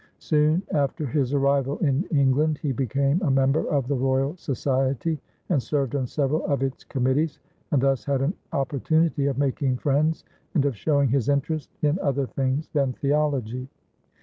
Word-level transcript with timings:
Soon 0.17 0.63
after 0.71 1.05
his 1.05 1.31
arrival 1.31 1.77
in 1.77 2.03
England, 2.05 2.57
he 2.57 2.71
became 2.71 3.21
a 3.21 3.29
member 3.29 3.69
of 3.69 3.87
the 3.87 3.93
Royal 3.95 4.35
Society 4.35 5.19
and 5.49 5.61
served 5.61 5.95
on 5.95 6.07
several 6.07 6.43
of 6.47 6.63
its 6.63 6.83
committees, 6.83 7.37
and 7.69 7.79
thus 7.83 8.03
had 8.03 8.23
an 8.23 8.33
opportunity 8.51 9.27
of 9.27 9.37
making 9.37 9.77
friends 9.77 10.25
and 10.55 10.65
of 10.65 10.75
showing 10.75 11.09
his 11.09 11.29
interest 11.29 11.69
in 11.83 11.99
other 11.99 12.25
things 12.25 12.67
than 12.69 12.93
theology. 12.93 13.67